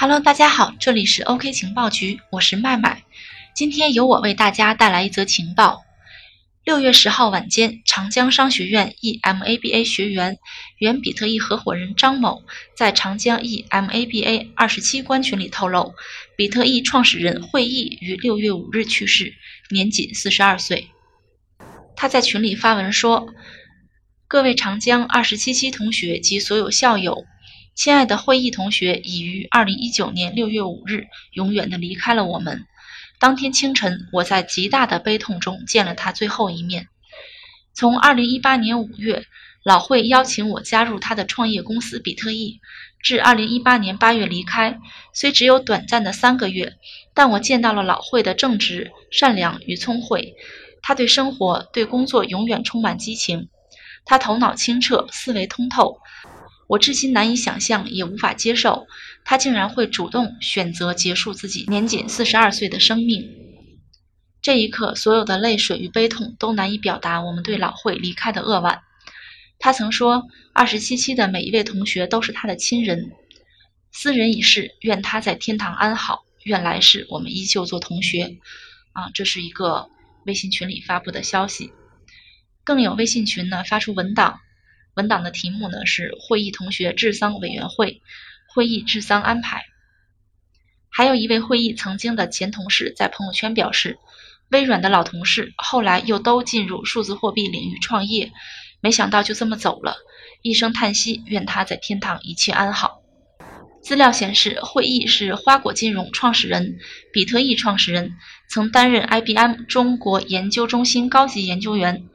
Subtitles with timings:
[0.00, 3.02] Hello，大家好，这里是 OK 情报局，我是麦麦。
[3.52, 5.82] 今天由我为大家带来一则情报。
[6.62, 10.38] 六月十号晚间，长江商学院 EMABA 学员、
[10.78, 12.44] 原比特币合伙人张某
[12.76, 15.92] 在长江 EMABA 二十七官群里透露，
[16.36, 19.34] 比特币创始人会议于六月五日去世，
[19.68, 20.90] 年仅四十二岁。
[21.96, 23.34] 他在群里发文说
[24.28, 27.26] ：“各位长江二十七期同学及所有校友。”
[27.78, 32.66] 亲爱的会议同学已于二零一九年六月五日永远的离开了我们。
[33.20, 36.88] 当天清晨，我在极大的悲痛中见了他最后一面。
[37.72, 39.26] 从二零一八年五月，
[39.62, 42.58] 老会邀请我加入他的创业公司比特币，
[43.00, 44.80] 至二零一八年八月离开，
[45.14, 46.74] 虽只有短暂的三个月，
[47.14, 50.34] 但我见到了老会的正直、善良与聪慧。
[50.82, 53.48] 他对生活、对工作永远充满激情。
[54.04, 56.00] 他头脑清澈，思维通透。
[56.68, 58.86] 我至今难以想象，也无法接受，
[59.24, 63.28] 他竟然会主动选择结束自己年仅四十二岁的生命。
[64.42, 68.82] 这一刻，所有的泪水与悲痛都难以表达我们对老会离开的扼腕。
[69.58, 73.10] 他曾说：“二十七期的每一位同学都是他的亲人。”
[73.90, 76.24] 斯人已逝，愿他在天堂安好。
[76.44, 78.36] 愿来世我们依旧做同学。
[78.92, 79.90] 啊，这是一个
[80.26, 81.72] 微信群里发布的消息。
[82.62, 84.40] 更有微信群呢发出文档。
[84.98, 88.02] 文档的题目呢是会议同学治丧委员会
[88.52, 89.64] 会议治丧安排。
[90.90, 93.96] 还有一位会议曾经的前同事在朋友圈表示，
[94.50, 98.32] 微软的老同事后来又都进入数字货币领域创业，
[98.80, 99.98] 没想到就这么走了，
[100.42, 103.02] 一声叹息，愿他在天堂一切安好。
[103.80, 106.78] 资料显示，会议是花果金融创始人，
[107.12, 108.16] 比特币创始人，
[108.48, 112.08] 曾担任 IBM 中国研究中心高级研究员。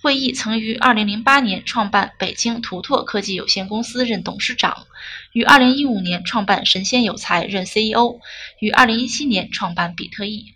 [0.00, 4.86] 会议曾于2008年创办北京图拓科技有限公司任董事长，
[5.32, 8.20] 于2015年创办神仙有才任 CEO，
[8.60, 10.54] 于2017年创办比特币。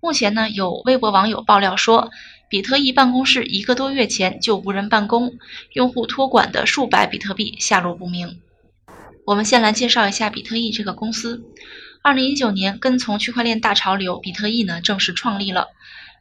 [0.00, 2.10] 目前呢，有微博网友爆料说，
[2.50, 5.38] 比特币办公室一个多月前就无人办公，
[5.72, 8.40] 用户托管的数百比特币下落不明。
[9.24, 11.44] 我们先来介绍一下比特币这个公司。
[12.02, 15.68] 2019年，跟从区块链大潮流，比特币呢正式创立了。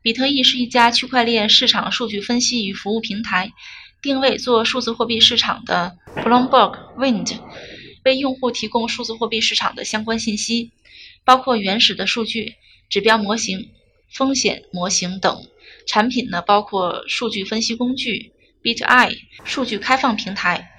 [0.04, 3.54] 比特币是一家区块链市场数据分析与服务平台，
[4.02, 7.40] 定位做数字货币市场的 Bloomberg Wind，
[8.04, 10.72] 为用户提供数字货币市场的相关信息，
[11.24, 12.56] 包括原始的数据、
[12.90, 13.70] 指标模型、
[14.12, 15.48] 风险模型等。
[15.88, 20.70] 产品呢，包括数据分析工具 BitEye 数据开放平台。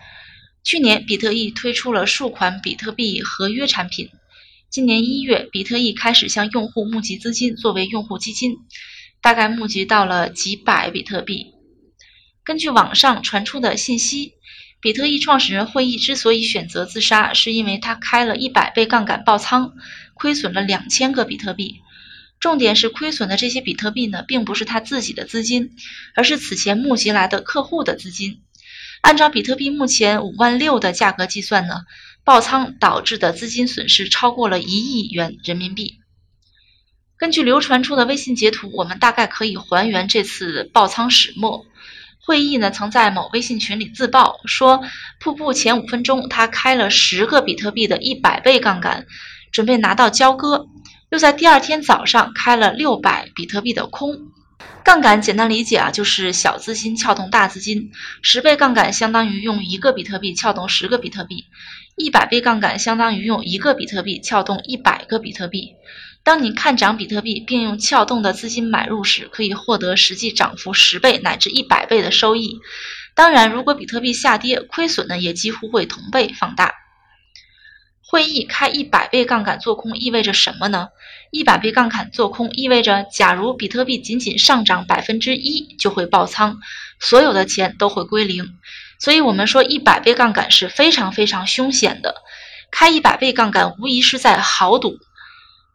[0.63, 4.11] 去年，比特币推出了数款比特币合约产品。
[4.69, 8.59] 今年一月，比特币开始向用户募集资金，作为用户基金。
[9.25, 11.55] 大概募集到了几百比特币。
[12.45, 14.35] 根据网上传出的信息，
[14.83, 19.73] 比特币创始人会议之所以选择自杀，是因为他开了一百倍杠杆爆仓，
[20.13, 21.77] 亏损了两千个比特币。
[22.39, 25.71] 重点是亏损的这些比特币呢，并不是他自己的资金，
[26.15, 28.43] 而是此前募集来的客户的资金。
[29.01, 31.87] 按照比特币目前五万六的价格计算呢，
[32.25, 36.01] 爆仓导致的资金损失超过了一亿元人民币。
[37.25, 41.65] 根据流传出的微信截图，我们大概可以还原这次爆仓始末。
[42.21, 44.83] 会议呢曾在某微信群里自曝说，
[45.19, 49.07] 瀑布前五分钟他开了十个比特币的一百倍杠杆，
[49.53, 50.67] 准备拿到交割，
[51.09, 54.27] 又在第二天早上开了六百比特币的空。
[54.85, 57.91] 杠杆简单理解啊，就是小资金撬动大资金。
[58.21, 61.47] 十倍杠杆相当于用一个比特币撬动十个比特币，
[61.97, 65.75] 一百倍杠杆相当于用一个比特币撬动一百个比特币。
[66.23, 72.61] 当你看涨比特币，并用撬动的资金买入时，可以获得实际涨幅十倍乃至一百倍的收益。
[73.15, 76.84] 当然，如果比特币下跌，亏损呢也几乎会同倍放大。
[78.15, 80.91] 会议开一百倍杠杆做空意味着什么呢？
[81.33, 86.61] 一百倍杠杆做空意味着，假如比特币仅仅上涨百分之一就会爆仓，
[87.01, 88.55] 所有的钱都会归零。
[89.01, 92.15] 所以，我们说一百倍杠杆是非常非常凶险的。
[92.71, 95.01] 开一百倍杠杆无疑是在豪赌。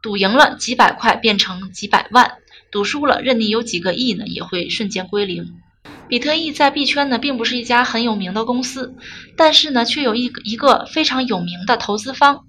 [0.01, 2.37] 赌赢了几百块变成几百万，
[2.71, 5.58] 赌输了任你有几个亿呢，也会瞬间归零。
[6.07, 8.95] 比特币在币圈呢，并不是一家很有名的公司，
[9.37, 12.45] 但是呢，却有一一个非常有名的投资方。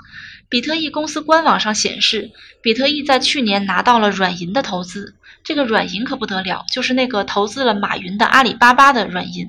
[0.48, 2.30] 比特币公司官网上显示，
[2.62, 5.14] 比特币在去年拿到了软银的投资。
[5.44, 9.48] 这个软银可不得了，就是那个投资了马云的阿里巴巴的软银。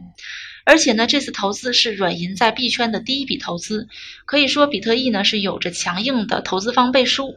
[0.64, 3.88] 而且呢，这次投资是软银在币圈的第一笔投资，
[4.26, 7.36] 可以说比特币呢是有着强硬的投资方背书。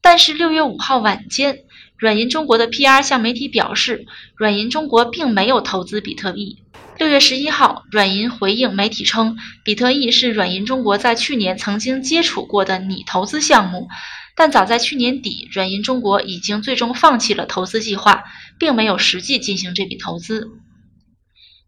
[0.00, 1.63] 但是六月五号晚间，
[1.96, 4.06] 软银中国的 PR 向媒体表示，
[4.36, 6.58] 软银中国并没有投资比特币。
[6.98, 13.88] 六月十一号，软银回应媒体称，比特币是软银中国在去年曾经接触过的拟投资项目，
[14.36, 18.24] 但早在去年底，软银中国已经最终放弃了投资计划，
[18.58, 20.48] 并没有实际进行这笔投资。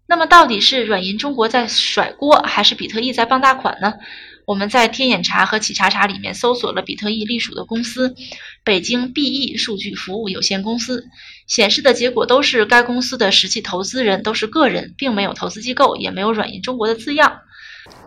[0.08, 3.94] 那么，到底是软银中国在甩锅，还是比特币在傍大款呢？
[4.46, 8.14] 我们在天眼查和企查查里面搜索了比特币隶属的公司
[8.62, 11.08] 北京 BE 数据服务有限公司，
[11.48, 17.40] 显示的结果都是该公司的实际投资人都是个人，并没有投资机构，也没有软银中国的字样。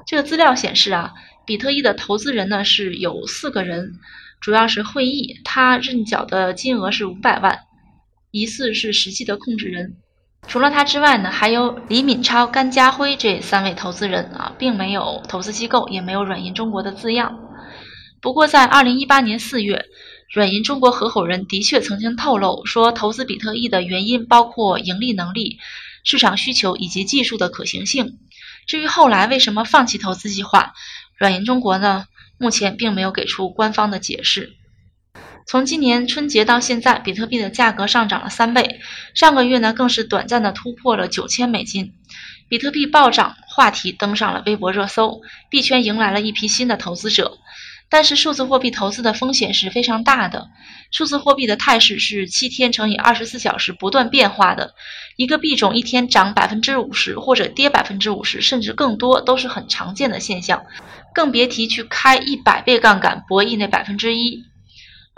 [0.07, 1.11] 这个资料显示啊，
[1.45, 3.91] 比特币的投资人呢是有四个人，
[4.39, 7.59] 主要是会议，他认缴的金额是五百万，
[8.31, 9.97] 疑似是实际的控制人。
[10.47, 17.39] 除了他之外呢，还有李敏超、甘家辉这三位投资人啊，并没有投资机构，也没有软银中国的字样。
[18.19, 19.85] 不过，在二零一八年四月，
[20.33, 25.59] 软银中国合伙人的确曾经透露说，投资比特币的原因包括盈利能力、
[26.03, 28.17] 市场需求以及技术的可行性。
[28.65, 30.73] 至于后来为什么放弃投资计划，
[31.15, 32.05] 软银中国呢，
[32.39, 34.53] 目前并没有给出官方的解释。
[35.49, 38.79] 从今年春节到现在，比特币的价格上涨了三倍。
[39.15, 41.95] 上个月呢，更是短暂的突破了九千美金。
[42.47, 47.39] 比特币暴涨话题登上了微博热搜，币圈迎来了一批新的投资者。
[47.89, 50.49] 但是，数字货币投资的风险是非常大的。
[50.91, 54.75] 数字货币的态势是七天乘以二十四小时不断变化的，
[55.15, 60.63] 一个币种一天涨百分之五十或者跌百分之五十，甚至更多，都是很常见的现象。
[61.15, 64.43] 更别提去开一百倍杠杆博弈那百分之一。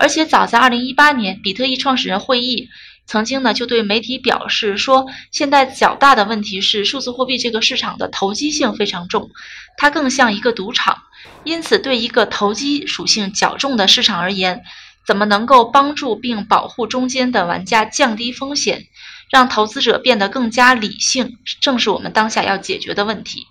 [0.02, 2.70] 而且早在二零一八年，比特币创始人会议
[3.06, 9.30] 曾经呢就对媒体表示说，现在较大的问题是数字货币这个市场的投机性非常重，
[9.78, 11.04] 它更像一个赌场，
[11.44, 14.64] 因此对一个投机属性较重的市场而言，
[15.06, 18.88] 怎么能够帮助并保护中间的玩家降低风险，
[19.30, 23.46] 让投资者变得更加理性，正是我们当下要解决的问题。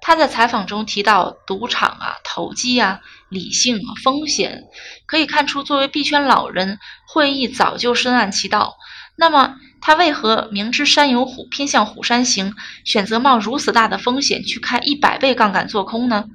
[0.00, 2.98] 他在采访中提到赌场啊、投机啊、
[3.32, 4.62] 理性、风险，
[5.06, 8.76] 可以看出，作为币圈老人，会议早就深谙其道。
[9.16, 16.26] 那么，他为何明知山有虎，偏向虎山行，选择冒如此大的风险去开一百倍杠杆做空呢？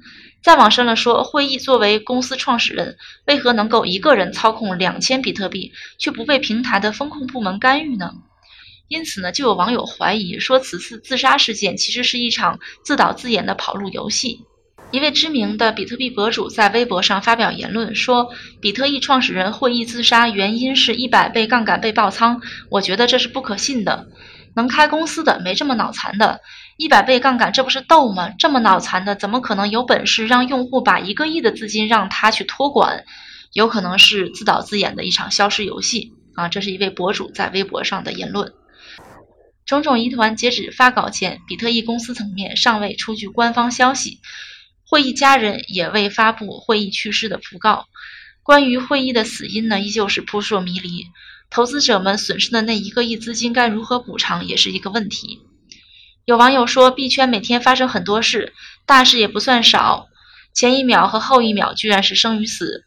[0.42, 2.96] 再往深了说，会议作为公司创始人，
[3.26, 8.12] 为何能够一个人操控两千比特币，却不被平台的风控部门干预呢？
[8.86, 14.40] 因此呢，就有网友怀疑说，此次自杀事件其实是一场自导自演的跑路游戏。
[14.90, 18.30] 一位知名的比特币博主在微博上发表言论说，
[18.60, 22.40] 比特币创始人会议自杀原因是一百倍杠杆被爆仓。
[22.70, 24.08] 我觉得这是不可信的，
[24.54, 26.40] 能开公司的没这么脑残的，
[26.78, 28.30] 一百倍杠杆这不是逗吗？
[28.38, 33.04] 这么脑残的，怎么可能有本事让用户把一个亿的资金让他去托管？
[33.52, 36.48] 有可能是自导自演的一场消失游戏啊！
[36.48, 38.52] 这是一位博主在微博上的言论。
[39.66, 44.20] 种种疑团，截止发稿前，比特币公司层面尚未出具官方消息，
[44.90, 47.88] 会议家人也未发布会议去世的讣告。
[48.42, 51.04] 关于会议的死因呢，依旧是扑朔迷离。
[51.50, 55.40] 投资者们损失的那一个亿资金该如何补偿，也是一个问题。
[56.24, 58.54] 有网友说，币圈每天发生很多事，
[58.86, 60.08] 大事也不算少，
[60.54, 62.86] 前一秒和后一秒居然是生与死。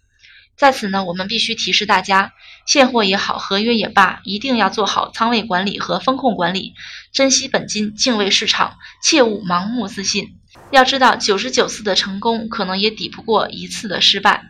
[0.57, 2.33] 在此呢，我们必须提示大家，
[2.65, 6.73] 现货也好，合约也罢，一定要做好仓位管理和风控管理，
[7.13, 10.40] 珍惜本金，敬畏市场，切勿盲目自信。
[10.71, 14.43] 要知道，九十九次的成功，可能也抵不过一次的失败。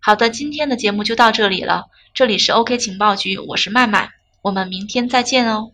[0.00, 4.10] 好的，今天的节目就到这里了，这里是 OK 情报局，我是麦麦，
[4.42, 5.72] 我们明天再见哦。